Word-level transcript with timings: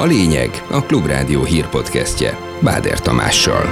A 0.00 0.04
lényeg 0.04 0.50
a 0.70 0.82
Klubrádió 0.82 1.42
hírpodcastje 1.42 2.36
Báder 2.60 3.00
Tamással. 3.00 3.62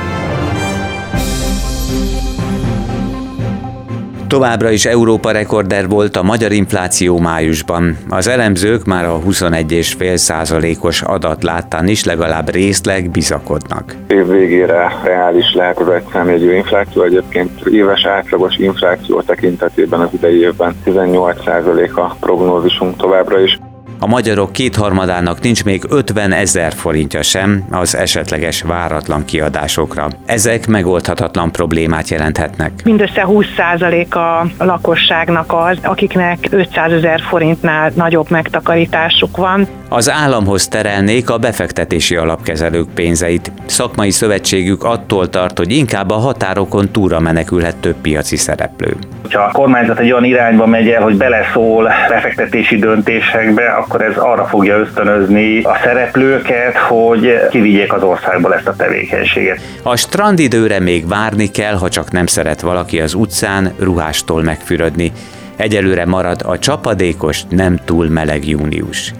Továbbra 4.26 4.70
is 4.70 4.84
Európa 4.84 5.30
rekorder 5.30 5.88
volt 5.88 6.16
a 6.16 6.22
magyar 6.22 6.52
infláció 6.52 7.18
májusban. 7.18 7.96
Az 8.08 8.28
elemzők 8.28 8.84
már 8.84 9.04
a 9.04 9.18
21,5 9.18 10.16
százalékos 10.16 11.02
adat 11.02 11.42
láttán 11.42 11.88
is 11.88 12.04
legalább 12.04 12.50
részleg 12.50 13.10
bizakodnak. 13.10 13.96
Év 14.08 14.26
végére 14.26 14.92
reális 15.04 15.54
lehet 15.54 15.78
az 15.78 15.88
egyszámjegyű 15.88 16.54
infláció, 16.54 17.02
egyébként 17.02 17.66
éves 17.66 18.06
átlagos 18.06 18.56
infláció 18.56 19.20
tekintetében 19.20 20.00
az 20.00 20.08
idei 20.12 20.40
évben 20.40 20.74
18 20.84 21.44
százalék 21.44 21.96
a 21.96 22.16
prognózisunk 22.20 22.96
továbbra 22.96 23.40
is. 23.40 23.58
A 24.00 24.06
magyarok 24.06 24.52
kétharmadának 24.52 25.40
nincs 25.40 25.64
még 25.64 25.82
50 25.88 26.32
ezer 26.32 26.72
forintja 26.72 27.22
sem 27.22 27.64
az 27.70 27.96
esetleges 27.96 28.62
váratlan 28.62 29.24
kiadásokra. 29.24 30.08
Ezek 30.26 30.66
megoldhatatlan 30.66 31.52
problémát 31.52 32.08
jelenthetnek. 32.08 32.72
Mindössze 32.84 33.26
20% 33.26 34.08
a 34.08 34.64
lakosságnak 34.64 35.52
az, 35.52 35.78
akiknek 35.82 36.38
500 36.50 36.92
ezer 36.92 37.20
forintnál 37.20 37.92
nagyobb 37.94 38.30
megtakarításuk 38.30 39.36
van. 39.36 39.66
Az 39.88 40.10
államhoz 40.10 40.68
terelnék 40.68 41.30
a 41.30 41.38
befektetési 41.38 42.16
alapkezelők 42.16 42.88
pénzeit. 42.94 43.52
Szakmai 43.66 44.10
szövetségük 44.10 44.84
attól 44.84 45.28
tart, 45.28 45.58
hogy 45.58 45.72
inkább 45.72 46.10
a 46.10 46.14
határokon 46.14 46.90
túra 46.92 47.20
menekülhet 47.20 47.76
több 47.76 47.96
piaci 48.02 48.36
szereplő. 48.36 48.96
Ha 49.32 49.40
a 49.40 49.50
kormányzat 49.50 49.98
egy 49.98 50.12
olyan 50.12 50.24
irányba 50.24 50.66
megy 50.66 50.88
el, 50.88 51.02
hogy 51.02 51.16
beleszól 51.16 51.90
befektetési 52.08 52.76
döntésekbe, 52.76 53.62
akkor 53.88 54.02
ez 54.02 54.16
arra 54.16 54.46
fogja 54.46 54.76
ösztönözni 54.76 55.62
a 55.62 55.78
szereplőket, 55.82 56.76
hogy 56.76 57.48
kivigyék 57.50 57.92
az 57.92 58.02
országból 58.02 58.54
ezt 58.54 58.66
a 58.66 58.74
tevékenységet. 58.76 59.60
A 59.82 59.96
strandidőre 59.96 60.80
még 60.80 61.08
várni 61.08 61.50
kell, 61.50 61.74
ha 61.74 61.88
csak 61.88 62.10
nem 62.10 62.26
szeret 62.26 62.60
valaki 62.60 63.00
az 63.00 63.14
utcán 63.14 63.72
ruhástól 63.78 64.42
megfürödni. 64.42 65.12
Egyelőre 65.56 66.06
marad 66.06 66.40
a 66.44 66.58
csapadékos, 66.58 67.42
nem 67.48 67.78
túl 67.84 68.08
meleg 68.08 68.48
június. 68.48 69.12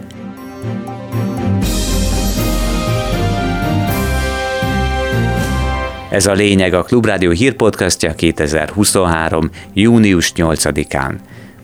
Ez 6.11 6.27
a 6.27 6.33
lényeg 6.33 6.75
a 6.75 6.83
Klubrádió 6.83 7.31
hírpodcastja 7.31 8.15
2023. 8.15 9.51
június 9.73 10.33
8-án. 10.37 11.13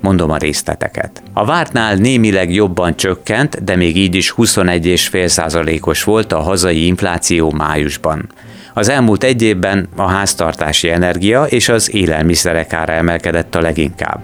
Mondom 0.04 0.30
a 0.30 0.36
részleteket. 0.36 1.22
A 1.32 1.44
vártnál 1.44 1.94
némileg 1.94 2.52
jobban 2.52 2.96
csökkent, 2.96 3.64
de 3.64 3.76
még 3.76 3.96
így 3.96 4.14
is 4.14 4.34
21,5%-os 4.36 6.02
volt 6.02 6.32
a 6.32 6.40
hazai 6.40 6.86
infláció 6.86 7.50
májusban. 7.50 8.28
Az 8.74 8.88
elmúlt 8.88 9.24
egy 9.24 9.42
évben 9.42 9.88
a 9.96 10.06
háztartási 10.06 10.90
energia 10.90 11.44
és 11.44 11.68
az 11.68 11.94
élelmiszerek 11.94 12.72
ára 12.72 12.92
emelkedett 12.92 13.54
a 13.54 13.60
leginkább. 13.60 14.20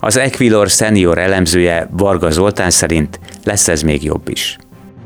Az 0.00 0.16
Equilor 0.16 0.68
senior 0.68 1.18
elemzője 1.18 1.88
Varga 1.90 2.30
Zoltán 2.30 2.70
szerint 2.70 3.20
lesz 3.44 3.68
ez 3.68 3.82
még 3.82 4.04
jobb 4.04 4.28
is 4.28 4.58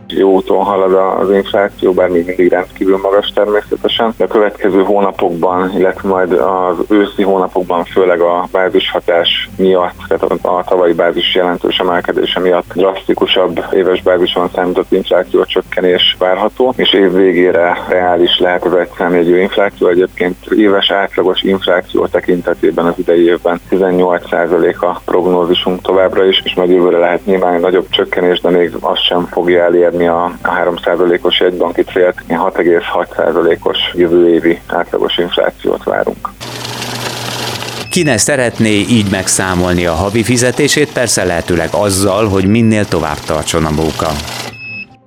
jó 0.09 0.33
úton 0.33 0.65
halad 0.65 1.21
az 1.21 1.31
infláció, 1.31 1.93
bár 1.93 2.09
még 2.09 2.27
mindig 2.27 2.49
rendkívül 2.49 2.99
magas 3.03 3.33
természetesen. 3.35 4.15
A 4.19 4.27
következő 4.27 4.83
hónapokban, 4.83 5.73
illetve 5.77 6.09
majd 6.09 6.33
az 6.33 6.77
őszi 6.89 7.23
hónapokban, 7.23 7.85
főleg 7.85 8.21
a 8.21 8.49
bázishatás 8.53 9.49
miatt, 9.57 9.97
tehát 10.09 10.23
a 10.43 10.65
tavalyi 10.69 10.93
bázis 10.93 11.35
jelentős 11.35 11.79
emelkedése 11.79 12.41
miatt 12.41 12.73
drasztikusabb 12.75 13.65
éves 13.73 14.03
bázison 14.03 14.49
számított 14.55 14.93
infláció 14.93 15.45
csökkenés 15.45 16.17
várható, 16.19 16.75
és 16.77 16.93
év 16.93 17.13
végére 17.13 17.79
reális 17.89 18.39
lehet 18.39 18.65
az 18.65 18.75
egyszámjegyű 18.75 19.41
infláció. 19.41 19.89
Egyébként 19.89 20.37
éves 20.57 20.91
átlagos 20.91 21.43
infláció 21.43 22.07
tekintetében 22.07 22.87
az 22.87 22.95
idei 22.97 23.25
évben 23.25 23.61
18% 23.71 24.79
a 24.79 25.01
prognózisunk 25.05 25.83
továbbra 25.83 26.25
is, 26.25 26.43
és 26.45 26.55
majd 26.55 26.71
jövőre 26.71 26.99
lehet 26.99 27.25
nyilván 27.25 27.61
nagyobb 27.61 27.87
csökkenés, 27.89 28.41
de 28.41 28.51
még 28.51 28.73
azt 28.81 29.03
sem 29.03 29.27
fogja 29.27 29.63
elérni 29.63 29.98
elérni 29.99 30.07
a 30.07 30.33
3%-os 30.43 31.41
jegybanki 31.41 31.83
célt, 31.83 32.23
6,6%-os 32.29 33.79
jövő 33.95 34.29
évi 34.29 34.61
átlagos 34.67 35.19
inflációt 35.19 35.85
várunk. 35.85 36.29
Ki 37.91 38.03
ne 38.03 38.17
szeretné 38.17 38.71
így 38.71 39.11
megszámolni 39.11 39.87
a 39.87 39.93
havi 39.93 40.23
fizetését, 40.23 40.93
persze 40.93 41.25
lehetőleg 41.25 41.69
azzal, 41.73 42.29
hogy 42.29 42.45
minél 42.45 42.85
tovább 42.85 43.19
tartson 43.27 43.65
a 43.65 43.71
munka. 43.71 44.11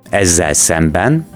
Ezzel 0.09 0.53
szemben 0.53 1.27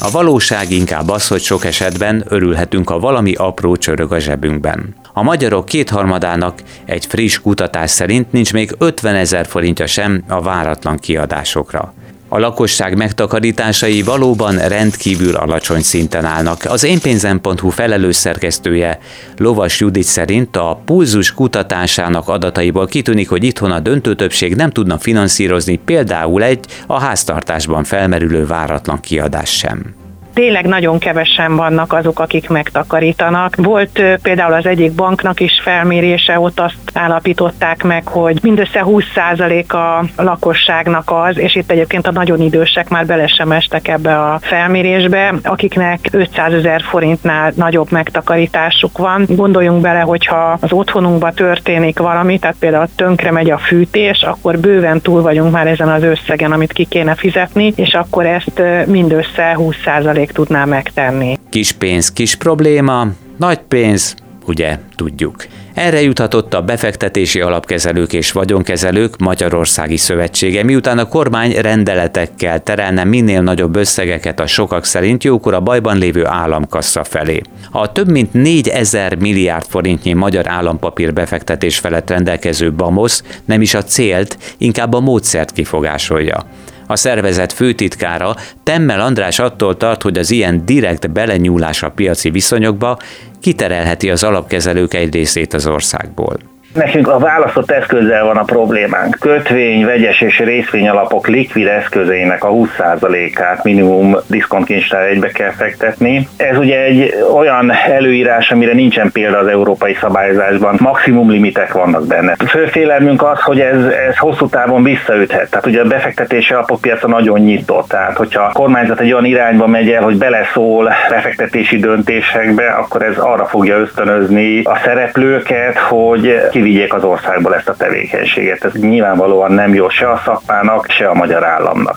a 0.00 0.10
valóság 0.10 0.70
inkább 0.70 1.08
az, 1.08 1.28
hogy 1.28 1.40
sok 1.40 1.64
esetben 1.64 2.24
örülhetünk, 2.28 2.88
ha 2.88 2.98
valami 2.98 3.34
apró 3.34 3.76
csörög 3.76 4.12
a 4.12 4.18
zsebünkben. 4.18 4.94
A 5.18 5.22
magyarok 5.22 5.64
kétharmadának 5.64 6.62
egy 6.84 7.06
friss 7.06 7.38
kutatás 7.38 7.90
szerint 7.90 8.32
nincs 8.32 8.52
még 8.52 8.74
50 8.78 9.14
ezer 9.14 9.46
forintja 9.46 9.86
sem 9.86 10.24
a 10.28 10.40
váratlan 10.42 10.96
kiadásokra. 10.96 11.94
A 12.28 12.38
lakosság 12.38 12.96
megtakarításai 12.96 14.02
valóban 14.02 14.68
rendkívül 14.68 15.34
alacsony 15.34 15.82
szinten 15.82 16.24
állnak. 16.24 16.64
Az 16.64 16.84
énpénzem.hu 16.84 17.68
felelős 17.68 18.16
szerkesztője 18.16 18.98
Lovas 19.36 19.80
Judit 19.80 20.04
szerint 20.04 20.56
a 20.56 20.80
pulzus 20.84 21.32
kutatásának 21.32 22.28
adataiból 22.28 22.86
kitűnik, 22.86 23.28
hogy 23.28 23.44
itthon 23.44 23.70
a 23.70 23.80
döntő 23.80 24.14
többség 24.14 24.54
nem 24.54 24.70
tudna 24.70 24.98
finanszírozni 24.98 25.76
például 25.76 26.42
egy 26.42 26.64
a 26.86 27.00
háztartásban 27.00 27.84
felmerülő 27.84 28.46
váratlan 28.46 29.00
kiadás 29.00 29.50
sem 29.50 30.05
tényleg 30.36 30.66
nagyon 30.66 30.98
kevesen 30.98 31.56
vannak 31.56 31.92
azok, 31.92 32.20
akik 32.20 32.48
megtakarítanak. 32.48 33.56
Volt 33.56 34.02
például 34.22 34.52
az 34.52 34.66
egyik 34.66 34.92
banknak 34.92 35.40
is 35.40 35.60
felmérése, 35.62 36.40
ott 36.40 36.60
azt 36.60 36.76
állapították 36.94 37.82
meg, 37.82 38.08
hogy 38.08 38.38
mindössze 38.42 38.84
20% 38.84 39.66
a 39.66 40.22
lakosságnak 40.22 41.10
az, 41.10 41.38
és 41.38 41.54
itt 41.54 41.70
egyébként 41.70 42.06
a 42.06 42.12
nagyon 42.12 42.40
idősek 42.40 42.88
már 42.88 43.06
bele 43.06 43.26
sem 43.26 43.52
estek 43.52 43.88
ebbe 43.88 44.18
a 44.18 44.38
felmérésbe, 44.42 45.34
akiknek 45.42 45.98
500 46.10 46.52
ezer 46.52 46.82
forintnál 46.82 47.52
nagyobb 47.54 47.90
megtakarításuk 47.90 48.98
van. 48.98 49.24
Gondoljunk 49.28 49.80
bele, 49.80 50.00
hogyha 50.00 50.58
az 50.60 50.72
otthonunkba 50.72 51.30
történik 51.30 51.98
valami, 51.98 52.38
tehát 52.38 52.56
például 52.58 52.86
tönkre 52.96 53.30
megy 53.30 53.50
a 53.50 53.58
fűtés, 53.58 54.22
akkor 54.22 54.58
bőven 54.58 55.00
túl 55.00 55.22
vagyunk 55.22 55.52
már 55.52 55.66
ezen 55.66 55.88
az 55.88 56.02
összegen, 56.02 56.52
amit 56.52 56.72
ki 56.72 56.84
kéne 56.84 57.14
fizetni, 57.14 57.72
és 57.76 57.94
akkor 57.94 58.26
ezt 58.26 58.62
mindössze 58.86 59.56
20% 59.58 60.24
még 60.26 60.34
tudná 60.34 60.64
megtenni. 60.64 61.38
Kis 61.50 61.72
pénz, 61.72 62.12
kis 62.12 62.34
probléma, 62.34 63.06
nagy 63.36 63.58
pénz, 63.58 64.14
ugye 64.46 64.78
tudjuk. 64.96 65.46
Erre 65.74 66.02
juthatott 66.02 66.54
a 66.54 66.62
befektetési 66.62 67.40
alapkezelők 67.40 68.12
és 68.12 68.32
vagyonkezelők 68.32 69.18
Magyarországi 69.18 69.96
Szövetsége, 69.96 70.62
miután 70.62 70.98
a 70.98 71.08
kormány 71.08 71.52
rendeletekkel 71.52 72.62
terelne 72.62 73.04
minél 73.04 73.42
nagyobb 73.42 73.76
összegeket 73.76 74.40
a 74.40 74.46
sokak 74.46 74.84
szerint 74.84 75.24
jókor 75.24 75.54
a 75.54 75.60
bajban 75.60 75.98
lévő 75.98 76.26
államkassa 76.26 77.04
felé. 77.04 77.40
A 77.70 77.92
több 77.92 78.10
mint 78.10 78.32
4000 78.32 79.16
milliárd 79.18 79.64
forintnyi 79.68 80.12
magyar 80.12 80.48
állampapír 80.48 81.12
befektetés 81.12 81.78
felett 81.78 82.10
rendelkező 82.10 82.72
BAMOS 82.72 83.20
nem 83.44 83.62
is 83.62 83.74
a 83.74 83.82
célt, 83.82 84.38
inkább 84.58 84.94
a 84.94 85.00
módszert 85.00 85.52
kifogásolja. 85.52 86.46
A 86.86 86.96
szervezet 86.96 87.52
főtitkára 87.52 88.36
Temmel 88.62 89.00
András 89.00 89.38
attól 89.38 89.76
tart, 89.76 90.02
hogy 90.02 90.18
az 90.18 90.30
ilyen 90.30 90.64
direkt 90.64 91.10
belenyúlás 91.10 91.82
a 91.82 91.90
piaci 91.90 92.30
viszonyokba 92.30 92.98
kiterelheti 93.40 94.10
az 94.10 94.22
alapkezelők 94.22 94.94
egy 94.94 95.14
részét 95.14 95.54
az 95.54 95.66
országból. 95.66 96.38
Nekünk 96.76 97.08
a 97.08 97.18
választott 97.18 97.70
eszközzel 97.70 98.24
van 98.24 98.36
a 98.36 98.42
problémánk. 98.42 99.16
Kötvény, 99.20 99.84
vegyes 99.84 100.20
és 100.20 100.38
részvény 100.38 100.88
alapok 100.88 101.28
likvid 101.28 101.66
eszközeinek 101.66 102.44
a 102.44 102.48
20%-át 102.48 103.64
minimum 103.64 104.16
diszkontkincstár 104.26 105.06
egybe 105.06 105.28
kell 105.28 105.50
fektetni. 105.50 106.28
Ez 106.36 106.58
ugye 106.58 106.80
egy 106.80 107.14
olyan 107.34 107.72
előírás, 107.88 108.50
amire 108.50 108.72
nincsen 108.72 109.12
példa 109.12 109.38
az 109.38 109.46
európai 109.46 109.94
szabályozásban. 109.94 110.76
Maximum 110.78 111.30
limitek 111.30 111.72
vannak 111.72 112.06
benne. 112.06 112.36
Főfélelmünk 112.46 113.22
az, 113.22 113.40
hogy 113.40 113.60
ez, 113.60 113.84
ez 113.84 114.16
hosszú 114.16 114.48
távon 114.48 114.82
visszaüthet. 114.82 115.50
Tehát 115.50 115.66
ugye 115.66 115.80
a 115.80 115.86
befektetési 115.86 116.52
alapokpiaca 116.52 117.08
nagyon 117.08 117.40
nyitott. 117.40 117.88
Tehát 117.88 118.16
hogyha 118.16 118.42
a 118.42 118.52
kormányzat 118.52 119.00
egy 119.00 119.12
olyan 119.12 119.24
irányba 119.24 119.66
megy 119.66 119.90
el, 119.90 120.02
hogy 120.02 120.18
beleszól 120.18 120.92
befektetési 121.08 121.78
döntésekbe, 121.78 122.66
akkor 122.66 123.02
ez 123.02 123.18
arra 123.18 123.44
fogja 123.44 123.76
ösztönözni 123.76 124.62
a 124.62 124.78
szereplőket, 124.84 125.78
hogy 125.78 126.40
kivigyék 126.66 126.94
az 126.94 127.04
országból 127.04 127.54
ezt 127.54 127.68
a 127.68 127.74
tevékenységet. 127.74 128.64
Ez 128.64 128.72
nyilvánvalóan 128.72 129.52
nem 129.52 129.74
jó 129.74 129.88
se 129.88 130.10
a 130.10 130.20
szakmának, 130.24 130.86
se 130.88 131.08
a 131.08 131.14
magyar 131.14 131.44
államnak. 131.44 131.96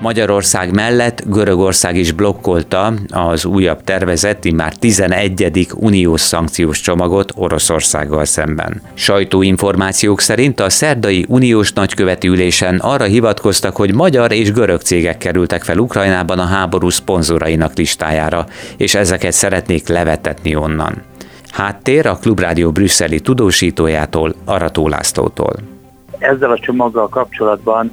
Magyarország 0.00 0.74
mellett 0.74 1.22
Görögország 1.26 1.96
is 1.96 2.12
blokkolta 2.12 2.92
az 3.10 3.44
újabb 3.44 3.84
tervezett, 3.84 4.52
már 4.52 4.72
11. 4.74 5.66
uniós 5.74 6.20
szankciós 6.20 6.80
csomagot 6.80 7.32
Oroszországgal 7.36 8.24
szemben. 8.24 8.82
Sajtóinformációk 8.94 10.20
szerint 10.20 10.60
a 10.60 10.70
szerdai 10.70 11.24
uniós 11.28 11.72
nagyköveti 11.72 12.28
ülésen 12.28 12.78
arra 12.82 13.04
hivatkoztak, 13.04 13.76
hogy 13.76 13.94
magyar 13.94 14.32
és 14.32 14.52
görög 14.52 14.80
cégek 14.80 15.18
kerültek 15.18 15.62
fel 15.62 15.78
Ukrajnában 15.78 16.38
a 16.38 16.46
háború 16.46 16.90
szponzorainak 16.90 17.76
listájára, 17.76 18.46
és 18.76 18.94
ezeket 18.94 19.32
szeretnék 19.32 19.88
levetetni 19.88 20.56
onnan. 20.56 21.14
Háttér 21.56 22.06
a 22.06 22.16
Klubrádió 22.20 22.70
brüsszeli 22.70 23.20
tudósítójától, 23.20 24.34
Arató 24.44 24.88
Lászlótól. 24.88 25.54
Ezzel 26.18 26.50
a 26.50 26.58
csomaggal 26.58 27.08
kapcsolatban 27.08 27.90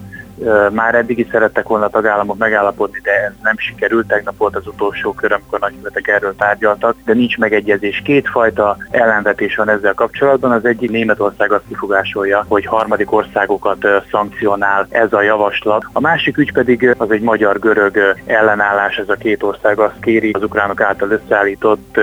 már 0.71 0.95
eddig 0.95 1.19
is 1.19 1.27
szerettek 1.31 1.67
volna 1.67 1.85
a 1.85 1.89
tagállamok 1.89 2.37
megállapodni, 2.37 2.99
de 3.03 3.11
ez 3.11 3.31
nem 3.43 3.57
sikerült. 3.57 4.07
Tegnap 4.07 4.37
volt 4.37 4.55
az 4.55 4.67
utolsó 4.67 5.13
kör, 5.13 5.31
amikor 5.31 5.59
nagykövetek 5.59 6.07
erről 6.07 6.35
tárgyaltak, 6.35 6.95
de 7.05 7.13
nincs 7.13 7.37
megegyezés. 7.37 8.01
Kétfajta 8.05 8.77
ellenvetés 8.91 9.55
van 9.55 9.69
ezzel 9.69 9.93
kapcsolatban. 9.93 10.51
Az 10.51 10.65
egyik 10.65 10.91
Németország 10.91 11.51
azt 11.51 11.67
kifogásolja, 11.67 12.45
hogy 12.47 12.65
harmadik 12.65 13.11
országokat 13.11 13.87
szankcionál 14.11 14.87
ez 14.89 15.13
a 15.13 15.21
javaslat. 15.21 15.85
A 15.93 15.99
másik 15.99 16.37
ügy 16.37 16.53
pedig 16.53 16.95
az 16.97 17.11
egy 17.11 17.21
magyar-görög 17.21 18.15
ellenállás, 18.25 18.97
ez 18.97 19.09
a 19.09 19.15
két 19.15 19.43
ország 19.43 19.79
azt 19.79 19.99
kéri, 20.01 20.31
az 20.31 20.43
ukránok 20.43 20.81
által 20.81 21.09
összeállított 21.09 21.99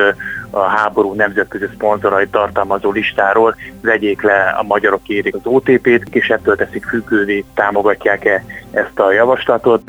a 0.51 0.61
háború 0.61 1.13
nemzetközi 1.13 1.65
szponzorai 1.75 2.29
tartalmazó 2.29 2.91
listáról 2.91 3.57
vegyék 3.83 4.23
le 4.23 4.55
a 4.59 4.63
magyarok 4.63 5.03
kérik 5.03 5.35
az 5.35 5.41
OTP-t, 5.45 6.09
és 6.11 6.29
ettől 6.29 6.57
teszik 6.57 6.85
függővé, 6.85 7.45
támogatják-e 7.55 8.45
ezt 8.71 8.99
a 8.99 9.13
javaslatot. 9.13 9.83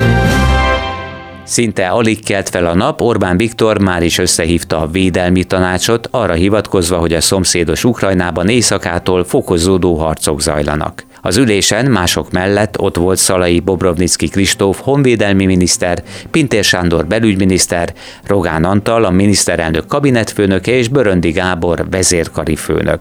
Szinte 1.44 1.88
alig 1.88 2.24
kelt 2.24 2.48
fel 2.48 2.66
a 2.66 2.74
nap, 2.74 3.00
Orbán 3.00 3.36
Viktor 3.36 3.80
már 3.80 4.02
is 4.02 4.18
összehívta 4.18 4.80
a 4.80 4.86
védelmi 4.86 5.44
tanácsot, 5.44 6.08
arra 6.10 6.32
hivatkozva, 6.32 6.96
hogy 6.96 7.12
a 7.12 7.20
szomszédos 7.20 7.84
Ukrajnában 7.84 8.48
éjszakától 8.48 9.24
fokozódó 9.24 9.94
harcok 9.94 10.40
zajlanak. 10.40 11.04
Az 11.24 11.36
ülésen 11.36 11.90
mások 11.90 12.30
mellett 12.30 12.78
ott 12.78 12.96
volt 12.96 13.18
Szalai 13.18 13.60
Bobrovnicki 13.60 14.28
Kristóf 14.28 14.80
honvédelmi 14.80 15.44
miniszter, 15.44 16.02
Pintér 16.30 16.64
Sándor 16.64 17.06
belügyminiszter, 17.06 17.94
Rogán 18.24 18.64
Antal 18.64 19.04
a 19.04 19.10
miniszterelnök 19.10 19.86
kabinetfőnöke 19.86 20.72
és 20.72 20.88
Böröndi 20.88 21.30
Gábor 21.30 21.86
vezérkari 21.90 22.56
főnök. 22.56 23.00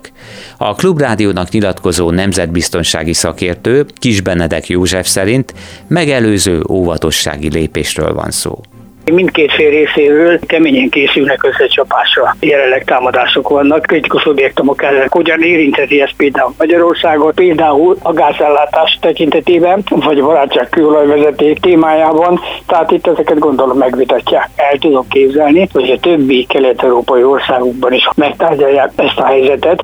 A 0.57 0.75
Klubrádiónak 0.75 1.49
nyilatkozó 1.49 2.11
nemzetbiztonsági 2.11 3.13
szakértő 3.13 3.85
Kis 3.93 4.21
Benedek 4.21 4.67
József 4.67 5.07
szerint 5.07 5.53
megelőző 5.87 6.63
óvatossági 6.69 7.49
lépésről 7.49 8.13
van 8.13 8.31
szó. 8.31 8.61
Mindkét 9.05 9.51
fél 9.51 9.69
részéről 9.69 10.39
keményen 10.39 10.89
készülnek 10.89 11.43
összecsapásra. 11.43 12.35
Jelenleg 12.39 12.83
támadások 12.83 13.49
vannak, 13.49 13.81
kritikus 13.81 14.25
objektumok 14.25 14.83
ellen. 14.83 15.07
Hogyan 15.09 15.41
érintheti 15.41 16.01
ez 16.01 16.09
például 16.17 16.53
Magyarországot, 16.57 17.33
például 17.33 17.97
a 18.01 18.13
gázellátás 18.13 18.97
tekintetében, 19.01 19.83
vagy 19.89 20.19
a 20.19 20.25
barátság 20.25 20.69
kőolajvezeték 20.69 21.59
témájában, 21.59 22.39
tehát 22.67 22.91
itt 22.91 23.07
ezeket 23.07 23.39
gondolom 23.39 23.77
megvitatják. 23.77 24.49
El 24.55 24.77
tudom 24.77 25.07
képzelni, 25.07 25.67
hogy 25.73 25.89
a 25.89 25.99
többi 25.99 26.45
kelet-európai 26.49 27.23
országokban 27.23 27.93
is 27.93 28.09
megtárgyalják 28.15 28.91
ezt 28.95 29.17
a 29.17 29.25
helyzetet. 29.25 29.83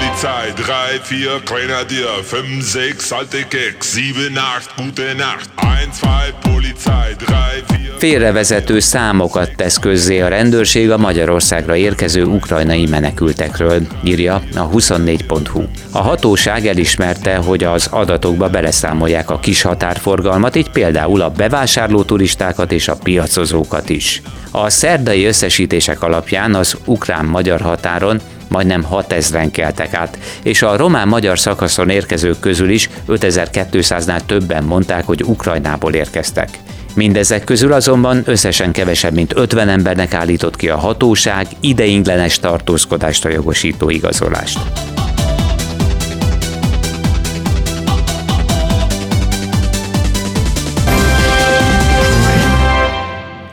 Polizei, 0.00 0.52
3, 0.56 1.00
4, 1.08 1.42
Grenadier, 1.44 2.08
5, 2.32 3.04
6, 3.08 3.10
alte 3.10 3.46
Keks, 3.48 3.94
7, 3.94 4.14
8, 4.32 4.66
gute 4.76 5.14
Nacht, 5.16 5.50
1, 5.56 5.88
2, 6.00 6.50
Polizei, 6.50 7.14
3, 7.26 7.64
4... 7.68 7.92
Félrevezető 7.98 8.78
számokat 8.78 9.56
tesz 9.56 9.78
közzé 9.78 10.20
a 10.20 10.28
rendőrség 10.28 10.90
a 10.90 10.96
Magyarországra 10.96 11.76
érkező 11.76 12.24
ukrajnai 12.24 12.86
menekültekről, 12.86 13.80
írja 14.04 14.42
a 14.54 14.68
24.hu. 14.70 15.62
A 15.92 15.98
hatóság 15.98 16.66
elismerte, 16.66 17.36
hogy 17.36 17.64
az 17.64 17.86
adatokba 17.90 18.48
beleszámolják 18.48 19.30
a 19.30 19.38
kis 19.38 19.62
határforgalmat, 19.62 20.56
így 20.56 20.70
például 20.70 21.20
a 21.20 21.30
bevásárló 21.30 22.02
turistákat 22.02 22.72
és 22.72 22.88
a 22.88 22.96
piacozókat 22.96 23.88
is. 23.88 24.22
A 24.50 24.70
szerdai 24.70 25.24
összesítések 25.24 26.02
alapján 26.02 26.54
az 26.54 26.76
ukrán-magyar 26.84 27.60
határon 27.60 28.20
majdnem 28.50 28.86
6000-en 28.90 29.48
keltek 29.52 29.94
át, 29.94 30.18
és 30.42 30.62
a 30.62 30.76
román-magyar 30.76 31.38
szakaszon 31.38 31.88
érkezők 31.88 32.40
közül 32.40 32.70
is 32.70 32.90
5200-nál 33.08 34.20
többen 34.26 34.64
mondták, 34.64 35.06
hogy 35.06 35.22
Ukrajnából 35.24 35.94
érkeztek. 35.94 36.48
Mindezek 36.94 37.44
közül 37.44 37.72
azonban 37.72 38.22
összesen 38.24 38.72
kevesebb, 38.72 39.14
mint 39.14 39.32
50 39.36 39.68
embernek 39.68 40.14
állított 40.14 40.56
ki 40.56 40.68
a 40.68 40.76
hatóság 40.76 41.46
ideinglenes 41.60 42.38
tartózkodást 42.38 43.24
a 43.24 43.28
jogosító 43.28 43.90
igazolást. 43.90 44.89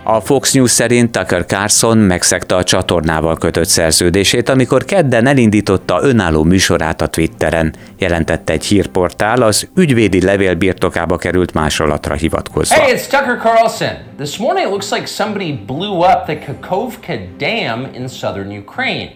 A 0.10 0.22
Fox 0.22 0.54
News 0.54 0.72
szerint 0.72 1.12
Tucker 1.12 1.46
Carlson 1.46 1.98
megszegte 1.98 2.56
a 2.56 2.64
csatornával 2.64 3.38
kötött 3.38 3.68
szerződését, 3.68 4.50
amikor 4.50 4.86
kedden 4.86 5.28
elindította 5.28 6.00
önálló 6.02 6.44
műsorát 6.44 7.02
a 7.02 7.08
Twitteren, 7.08 7.74
jelentette 7.98 8.54
egy 8.54 8.66
hírportál 8.66 9.42
az 9.42 9.70
ügyvédi 9.76 10.22
levél 10.22 10.56
birtokába 10.56 11.18
került 11.18 11.54
másolatra 11.54 12.14
hivatkozva. 12.14 12.76
Hey, 12.76 12.94
it's 12.96 13.08
Tucker 13.08 13.38
Carlson. 13.38 13.98
This 14.18 14.38
morning 14.38 14.66
it 14.66 14.72
looks 14.72 14.92
like 14.92 15.06
somebody 15.06 15.60
blew 15.66 15.98
up 15.98 16.24
the 16.26 16.40
Kakovka 16.40 17.14
Dam 17.38 17.88
in 17.94 18.08
southern 18.08 18.58
Ukraine. 18.58 19.10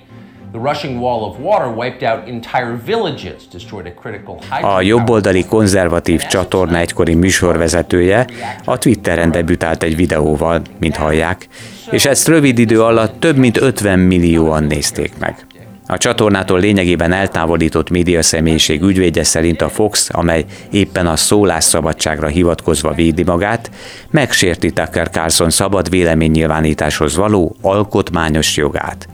A 4.61 4.81
jobboldali 4.81 5.45
konzervatív 5.45 6.21
csatorna 6.21 6.77
egykori 6.77 7.13
műsorvezetője 7.13 8.27
a 8.65 8.77
Twitteren 8.77 9.31
debütált 9.31 9.83
egy 9.83 9.95
videóval, 9.95 10.61
mint 10.79 10.95
hallják, 10.95 11.47
és 11.91 12.05
ezt 12.05 12.27
rövid 12.27 12.59
idő 12.59 12.81
alatt 12.81 13.19
több 13.19 13.37
mint 13.37 13.61
50 13.61 13.99
millióan 13.99 14.63
nézték 14.63 15.11
meg. 15.19 15.45
A 15.87 15.97
csatornától 15.97 16.59
lényegében 16.59 17.11
eltávolított 17.11 17.89
médiaszemélyiség 17.89 18.81
ügyvédje 18.81 19.23
szerint 19.23 19.61
a 19.61 19.69
Fox, 19.69 20.09
amely 20.11 20.45
éppen 20.71 21.07
a 21.07 21.15
szólásszabadságra 21.15 22.27
hivatkozva 22.27 22.93
védi 22.93 23.23
magát, 23.23 23.71
megsérti 24.09 24.71
Tucker 24.71 25.09
Carlson 25.09 25.49
szabad 25.49 25.89
véleménynyilvánításhoz 25.89 27.15
való 27.15 27.55
alkotmányos 27.61 28.57
jogát. 28.57 29.07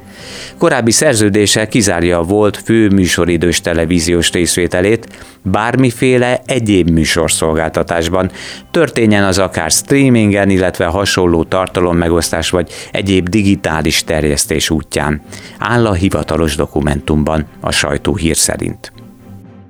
Korábbi 0.57 0.91
szerződése 0.91 1.67
kizárja 1.67 2.19
a 2.19 2.23
volt 2.23 2.57
fő 2.57 2.89
műsoridős 2.89 3.61
televíziós 3.61 4.31
részvételét 4.31 5.07
bármiféle 5.41 6.41
egyéb 6.45 6.89
műsorszolgáltatásban, 6.89 8.31
történjen 8.71 9.23
az 9.23 9.37
akár 9.37 9.71
streamingen, 9.71 10.49
illetve 10.49 10.85
hasonló 10.85 11.43
tartalommegosztás 11.43 12.49
vagy 12.49 12.71
egyéb 12.91 13.29
digitális 13.29 14.03
terjesztés 14.03 14.69
útján, 14.69 15.21
áll 15.57 15.85
a 15.85 15.93
hivatalos 15.93 16.55
dokumentumban 16.55 17.45
a 17.59 17.71
sajtó 17.71 18.15
hír 18.15 18.35
szerint. 18.35 18.91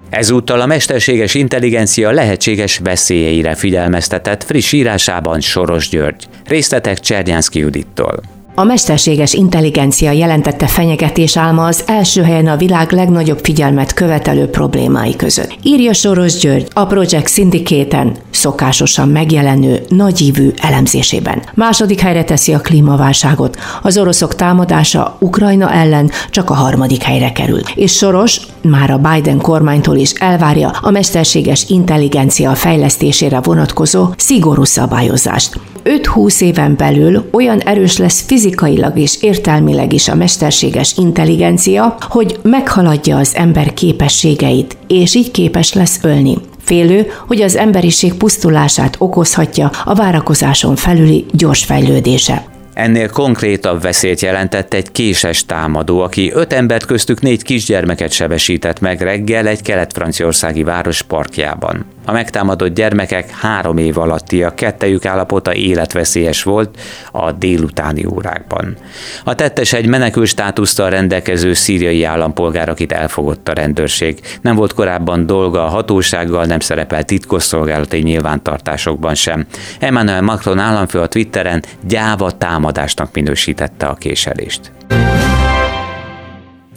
Ezúttal 0.10 0.62
a 0.62 0.66
mesterséges 0.66 1.34
intelligencia 1.34 2.12
lehetséges 2.12 2.78
veszélyeire 2.78 3.56
figyelmeztetett 3.56 4.44
friss 4.44 4.72
írásában 4.72 5.40
Soros 5.40 5.90
György. 5.90 6.28
Részletek 6.46 7.00
Csernyánszki 7.00 7.60
Judittól. 7.60 8.37
A 8.60 8.64
mesterséges 8.64 9.34
intelligencia 9.34 10.12
jelentette 10.12 10.68
fenyegetés 10.68 11.38
álma 11.38 11.66
az 11.66 11.84
első 11.86 12.24
helyen 12.24 12.48
a 12.48 12.58
világ 12.58 12.92
legnagyobb 12.92 13.40
figyelmet 13.44 13.94
követelő 13.94 14.46
problémái 14.46 15.16
között. 15.16 15.58
Írja 15.64 15.94
Soros 15.94 16.38
György 16.38 16.68
a 16.74 16.86
Project 16.86 17.30
syndicate 17.30 18.12
szokásosan 18.30 19.10
megjelenő 19.10 19.86
nagyívű 19.90 20.52
elemzésében. 20.62 21.42
Második 21.54 22.00
helyre 22.00 22.24
teszi 22.24 22.54
a 22.54 22.60
klímaválságot. 22.60 23.58
Az 23.82 23.98
oroszok 23.98 24.36
támadása 24.36 25.18
Ukrajna 25.20 25.72
ellen 25.72 26.12
csak 26.30 26.50
a 26.50 26.54
harmadik 26.54 27.02
helyre 27.02 27.32
került. 27.32 27.72
És 27.76 27.92
Soros 27.92 28.40
már 28.62 28.92
a 28.92 28.98
Biden 28.98 29.38
kormánytól 29.38 29.96
is 29.96 30.12
elvárja 30.12 30.70
a 30.82 30.92
mesterséges 30.92 31.70
intelligencia 31.70 32.56
fejlesztésére 32.56 33.40
vonatkozó 33.40 34.08
szigorú 34.16 34.64
szabályozást. 34.64 35.60
5-20 35.88 36.42
éven 36.42 36.76
belül 36.76 37.30
olyan 37.32 37.60
erős 37.60 37.98
lesz 37.98 38.22
fizikailag 38.22 38.98
és 38.98 39.22
értelmileg 39.22 39.94
is 39.94 40.08
a 40.08 40.16
mesterséges 40.16 40.98
intelligencia, 40.98 41.98
hogy 42.10 42.40
meghaladja 42.44 43.18
az 43.18 43.36
ember 43.36 43.74
képességeit, 43.74 44.78
és 44.88 45.16
így 45.16 45.32
képes 45.32 45.74
lesz 45.74 46.00
ölni. 46.04 46.38
Félő, 46.64 47.12
hogy 47.28 47.42
az 47.42 47.56
emberiség 47.56 48.14
pusztulását 48.14 48.96
okozhatja 48.98 49.72
a 49.86 49.96
várakozáson 49.96 50.76
felüli 50.76 51.26
gyors 51.32 51.66
fejlődése. 51.66 52.46
Ennél 52.74 53.10
konkrétabb 53.10 53.82
veszélyt 53.82 54.22
jelentett 54.22 54.74
egy 54.74 54.92
késes 54.92 55.46
támadó, 55.46 56.00
aki 56.00 56.32
öt 56.34 56.54
embert 56.54 56.86
köztük 56.86 57.22
négy 57.22 57.44
kisgyermeket 57.44 58.12
sebesített 58.12 58.80
meg 58.80 59.02
reggel 59.02 59.48
egy 59.48 59.62
kelet-franciaországi 59.62 60.64
város 60.64 61.02
parkjában. 61.02 61.86
A 62.08 62.12
megtámadott 62.12 62.74
gyermekek 62.74 63.30
három 63.30 63.78
év 63.78 63.98
alattiak, 63.98 64.56
kettejük 64.56 65.06
állapota 65.06 65.54
életveszélyes 65.54 66.44
volt 66.44 66.80
a 67.12 67.32
délutáni 67.32 68.06
órákban. 68.06 68.78
A 69.24 69.36
tettes 69.36 69.74
egy 69.74 69.88
menekül 69.88 70.26
státusztal 70.26 70.90
rendelkező 70.90 71.54
szíriai 71.54 72.04
állampolgár, 72.04 72.70
akit 72.70 72.92
elfogott 72.92 73.50
a 73.50 73.54
rendőrség. 73.54 74.20
Nem 74.42 74.56
volt 74.56 74.74
korábban 74.74 75.26
dolga 75.26 75.66
a 75.66 75.70
hatósággal, 75.70 76.46
nem 76.46 76.60
szerepel 76.60 77.04
titkosszolgálati 77.04 77.98
nyilvántartásokban 77.98 79.16
sem. 79.16 79.46
Emmanuel 79.80 80.22
Macron 80.22 80.60
államfő 80.60 81.00
a 81.00 81.08
Twitteren 81.08 81.64
gyáva 81.88 82.32
támadásnak 82.32 83.14
minősítette 83.14 83.86
a 83.86 83.94
késelést 83.94 84.72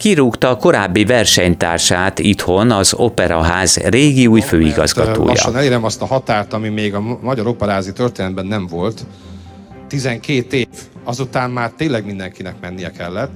kirúgta 0.01 0.49
a 0.49 0.57
korábbi 0.57 1.05
versenytársát 1.05 2.19
itthon 2.19 2.71
az 2.71 2.93
Operaház 2.93 3.77
régi 3.77 4.27
új 4.27 4.41
főigazgatója. 4.41 5.27
Lassan 5.27 5.55
elérem 5.55 5.83
azt 5.83 6.01
a 6.01 6.05
határt, 6.05 6.53
ami 6.53 6.69
még 6.69 6.93
a 6.93 7.17
magyar 7.21 7.47
operázi 7.47 7.93
történetben 7.93 8.45
nem 8.45 8.67
volt. 8.67 9.05
12 9.87 10.57
év. 10.57 10.67
Azután 11.03 11.49
már 11.49 11.71
tényleg 11.71 12.05
mindenkinek 12.05 12.55
mennie 12.61 12.91
kellett 12.91 13.35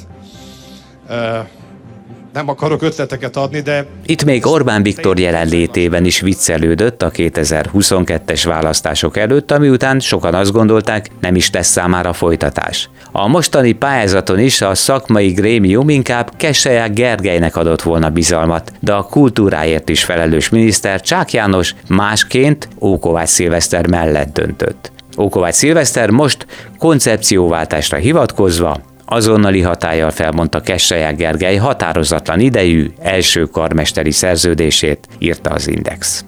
nem 2.35 2.49
akarok 2.49 2.81
ötleteket 2.81 3.35
adni, 3.35 3.61
de... 3.61 3.85
Itt 4.05 4.23
még 4.23 4.45
Orbán 4.45 4.83
Viktor 4.83 5.19
jelenlétében 5.19 6.05
is 6.05 6.19
viccelődött 6.19 7.01
a 7.01 7.11
2022-es 7.11 8.41
választások 8.45 9.17
előtt, 9.17 9.51
ami 9.51 9.69
után 9.69 9.99
sokan 9.99 10.33
azt 10.33 10.51
gondolták, 10.51 11.09
nem 11.19 11.35
is 11.35 11.51
lesz 11.51 11.67
számára 11.67 12.13
folytatás. 12.13 12.89
A 13.11 13.27
mostani 13.27 13.71
pályázaton 13.71 14.39
is 14.39 14.61
a 14.61 14.75
szakmai 14.75 15.31
grémium 15.31 15.89
inkább 15.89 16.31
Keselyák 16.37 16.93
Gergelynek 16.93 17.55
adott 17.55 17.81
volna 17.81 18.09
bizalmat, 18.09 18.71
de 18.79 18.93
a 18.93 19.03
kultúráért 19.03 19.89
is 19.89 20.03
felelős 20.03 20.49
miniszter 20.49 21.01
Csák 21.01 21.33
János 21.33 21.75
másként 21.89 22.67
Ókovács 22.81 23.29
Szilveszter 23.29 23.87
mellett 23.87 24.33
döntött. 24.33 24.91
Ókovács 25.17 25.55
Szilveszter 25.55 26.09
most 26.09 26.45
koncepcióváltásra 26.77 27.97
hivatkozva 27.97 28.93
Azonnali 29.05 29.61
hatállyal 29.61 30.11
felmondta 30.11 30.61
Kesseják 30.61 31.15
Gergely 31.15 31.55
határozatlan 31.55 32.39
idejű 32.39 32.91
első 33.01 33.45
karmesteri 33.45 34.11
szerződését, 34.11 35.07
írta 35.17 35.49
az 35.49 35.67
Index. 35.67 36.23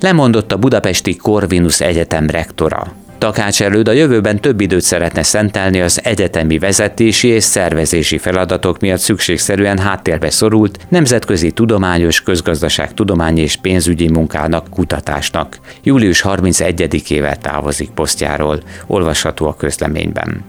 Lemondott 0.00 0.52
a 0.52 0.56
budapesti 0.56 1.16
Corvinus 1.16 1.80
Egyetem 1.80 2.26
rektora. 2.26 2.92
Takács 3.18 3.62
előd 3.62 3.88
a 3.88 3.92
jövőben 3.92 4.40
több 4.40 4.60
időt 4.60 4.80
szeretne 4.80 5.22
szentelni 5.22 5.80
az 5.80 6.00
egyetemi 6.04 6.58
vezetési 6.58 7.28
és 7.28 7.44
szervezési 7.44 8.18
feladatok 8.18 8.80
miatt 8.80 8.98
szükségszerűen 8.98 9.78
háttérbe 9.78 10.30
szorult 10.30 10.78
nemzetközi 10.88 11.50
tudományos, 11.50 12.22
közgazdaságtudományi 12.22 13.40
és 13.40 13.56
pénzügyi 13.56 14.08
munkának, 14.08 14.70
kutatásnak. 14.70 15.58
Július 15.82 16.24
31-ével 16.28 17.36
távozik 17.36 17.90
posztjáról, 17.90 18.62
olvasható 18.86 19.46
a 19.46 19.56
közleményben. 19.56 20.44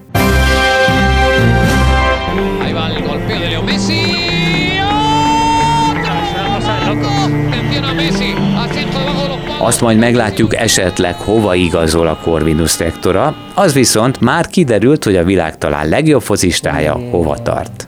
Azt 9.63 9.81
majd 9.81 9.97
meglátjuk 9.97 10.55
esetleg 10.55 11.15
hova 11.15 11.55
igazol 11.55 12.07
a 12.07 12.17
Corvinus 12.23 12.79
rektora, 12.79 13.35
az 13.53 13.73
viszont 13.73 14.19
már 14.19 14.47
kiderült, 14.47 15.03
hogy 15.03 15.15
a 15.15 15.23
világ 15.23 15.57
talán 15.57 15.89
legjobb 15.89 16.21
focistája 16.21 16.99
hova 17.11 17.37
tart. 17.37 17.87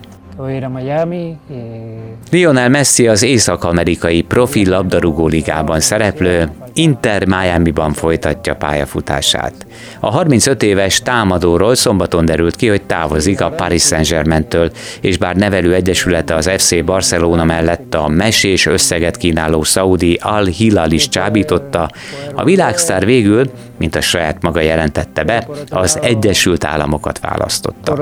Lionel 2.30 2.68
Messi 2.68 3.08
az 3.08 3.22
észak-amerikai 3.22 4.22
profi 4.22 4.66
labdarúgó 4.66 5.26
ligában 5.26 5.80
szereplő 5.80 6.50
Inter 6.74 7.26
Miami-ban 7.26 7.92
folytatja 7.92 8.54
pályafutását. 8.54 9.66
A 10.00 10.10
35 10.10 10.62
éves 10.62 11.00
támadóról 11.02 11.74
szombaton 11.74 12.24
derült 12.24 12.56
ki, 12.56 12.68
hogy 12.68 12.82
távozik 12.82 13.40
a 13.40 13.50
Paris 13.50 13.82
Saint-Germain-től, 13.82 14.70
és 15.00 15.18
bár 15.18 15.36
nevelő 15.36 15.74
egyesülete 15.74 16.34
az 16.34 16.50
FC 16.56 16.84
Barcelona 16.84 17.44
mellett 17.44 17.94
a 17.94 18.08
mesés 18.08 18.66
összeget 18.66 19.16
kínáló 19.16 19.62
Saudi 19.62 20.18
Al-Hilal 20.22 20.90
is 20.90 21.08
csábította, 21.08 21.90
a 22.34 22.44
világsztár 22.44 23.04
végül, 23.04 23.50
mint 23.78 23.94
a 23.94 24.00
saját 24.00 24.42
maga 24.42 24.60
jelentette 24.60 25.24
be, 25.24 25.48
az 25.70 25.98
Egyesült 26.02 26.64
Államokat 26.64 27.20
választotta. 27.20 27.92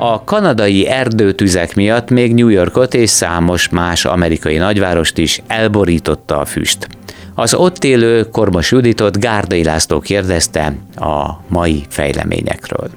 A 0.00 0.24
kanadai 0.24 0.86
erdőtüzek 0.86 1.74
miatt 1.74 2.10
még 2.10 2.34
New 2.34 2.48
Yorkot 2.48 2.94
és 2.94 3.10
számos 3.10 3.68
más 3.68 4.04
amerikai 4.04 4.56
nagyvárost 4.56 5.18
is 5.18 5.42
elborította 5.46 6.38
a 6.38 6.44
füst. 6.44 6.88
Az 7.34 7.54
ott 7.54 7.84
élő 7.84 8.22
Kormos 8.22 8.70
Juditot 8.70 9.20
Gárdai 9.20 9.64
László 9.64 10.00
kérdezte 10.00 10.74
a 10.96 11.40
mai 11.48 11.82
fejleményekről. 11.88 12.90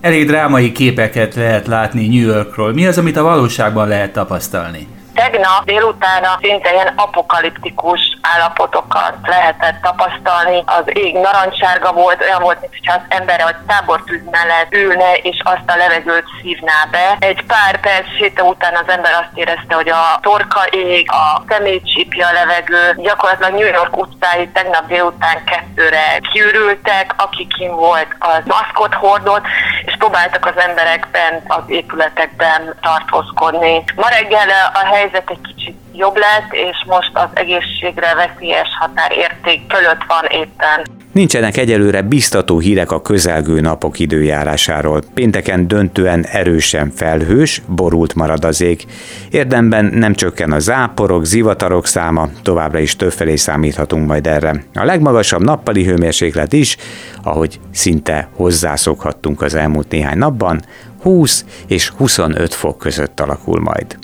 Elég 0.00 0.26
drámai 0.26 0.72
képeket 0.72 1.34
lehet 1.34 1.66
látni 1.66 2.06
New 2.06 2.26
Yorkról. 2.26 2.72
Mi 2.72 2.86
az, 2.86 2.98
amit 2.98 3.16
a 3.16 3.22
valóságban 3.22 3.88
lehet 3.88 4.12
tapasztalni? 4.12 4.86
Tegnap 5.14 5.64
délután 5.64 6.24
szinte 6.40 6.72
ilyen 6.72 6.92
apokaliptikus 6.96 8.00
állapotokat 8.20 9.14
lehetett 9.22 9.80
tapasztalni. 9.82 10.62
Az 10.66 10.82
ég 10.84 11.14
narancsárga 11.14 11.92
volt, 11.92 12.20
olyan 12.20 12.42
volt, 12.42 12.60
mintha 12.60 12.94
az 12.94 13.02
ember 13.08 13.40
a 13.40 13.64
tábortűz 13.66 14.22
mellett 14.30 14.74
ülne, 14.74 15.12
és 15.14 15.40
azt 15.44 15.70
a 15.70 15.76
levegőt 15.76 16.24
szívná 16.40 16.88
be. 16.90 17.16
Egy 17.18 17.44
pár 17.46 17.80
perc 17.80 18.16
séta 18.16 18.42
után 18.42 18.74
az 18.74 18.88
ember 18.88 19.12
azt 19.12 19.30
érezte, 19.34 19.74
hogy 19.74 19.88
a 19.88 20.18
torka 20.20 20.64
ég, 20.70 21.10
a 21.10 21.42
szemét 21.48 21.92
csípja 21.94 22.26
a 22.28 22.32
levegő. 22.32 22.94
Gyakorlatilag 22.96 23.52
New 23.52 23.72
York 23.72 23.96
utcái 23.96 24.48
tegnap 24.48 24.86
délután 24.86 25.44
kettőre 25.44 26.18
kiürültek, 26.32 27.14
aki 27.16 27.46
kim 27.58 27.70
volt, 27.70 28.16
az 28.18 28.42
maszkot 28.44 28.94
hordott, 28.94 29.44
és 29.84 29.94
próbáltak 29.98 30.46
az 30.46 30.62
emberekben, 30.62 31.42
az 31.46 31.62
épületekben 31.66 32.74
tartózkodni. 32.80 33.84
Ma 33.94 34.08
reggel 34.08 34.48
a 34.72 34.84
helyzet 35.02 35.30
egy 35.30 35.54
kicsit 35.54 35.74
jobb 35.94 36.16
lett, 36.16 36.52
és 36.52 36.84
most 36.86 37.10
az 37.12 37.28
egészségre 37.34 38.14
veszélyes 38.14 38.68
határérték 38.80 39.60
fölött 39.68 40.04
van 40.08 40.24
éppen. 40.30 41.00
Nincsenek 41.12 41.56
egyelőre 41.56 42.02
biztató 42.02 42.58
hírek 42.58 42.90
a 42.90 43.02
közelgő 43.02 43.60
napok 43.60 43.98
időjárásáról. 43.98 45.02
Pénteken 45.14 45.68
döntően 45.68 46.24
erősen 46.24 46.90
felhős, 46.90 47.62
borult 47.66 48.14
marad 48.14 48.44
az 48.44 48.60
ég. 48.60 48.84
Érdemben 49.30 49.84
nem 49.84 50.14
csökken 50.14 50.52
a 50.52 50.58
záporok, 50.58 51.24
zivatarok 51.24 51.86
száma, 51.86 52.28
továbbra 52.42 52.78
is 52.78 52.96
többfelé 52.96 53.36
számíthatunk 53.36 54.06
majd 54.06 54.26
erre. 54.26 54.64
A 54.74 54.84
legmagasabb 54.84 55.42
nappali 55.42 55.84
hőmérséklet 55.84 56.52
is, 56.52 56.76
ahogy 57.22 57.60
szinte 57.72 58.28
hozzászokhattunk 58.36 59.42
az 59.42 59.54
elmúlt 59.54 59.90
néhány 59.90 60.18
napban, 60.18 60.60
20 61.02 61.44
és 61.66 61.88
25 61.88 62.54
fok 62.54 62.78
között 62.78 63.20
alakul 63.20 63.60
majd. 63.60 63.96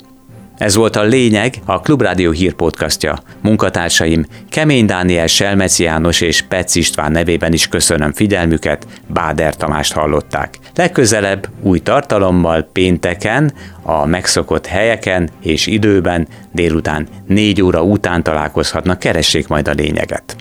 Ez 0.59 0.75
volt 0.75 0.95
a 0.95 1.03
lényeg, 1.03 1.53
a 1.65 1.79
Klubrádió 1.79 2.31
hírpodcastja. 2.31 3.19
Munkatársaim 3.41 4.25
Kemény 4.49 4.85
Dániel, 4.85 5.27
Selmeci 5.27 5.83
János 5.83 6.21
és 6.21 6.41
Pec 6.41 6.75
István 6.75 7.11
nevében 7.11 7.53
is 7.53 7.67
köszönöm 7.67 8.13
figyelmüket, 8.13 8.87
Báder 9.07 9.55
Tamást 9.55 9.93
hallották. 9.93 10.57
Legközelebb 10.75 11.47
új 11.61 11.79
tartalommal 11.79 12.69
pénteken, 12.73 13.53
a 13.81 14.05
megszokott 14.05 14.65
helyeken 14.65 15.29
és 15.41 15.67
időben 15.67 16.27
délután 16.51 17.07
4 17.27 17.61
óra 17.61 17.83
után 17.83 18.23
találkozhatnak, 18.23 18.99
keressék 18.99 19.47
majd 19.47 19.67
a 19.67 19.71
lényeget. 19.71 20.35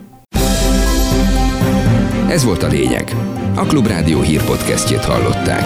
Ez 2.29 2.45
volt 2.45 2.63
a 2.63 2.69
lényeg. 2.69 3.13
A 3.55 3.67
Klubrádió 3.67 4.21
hírpodcastjét 4.21 5.05
hallották. 5.05 5.65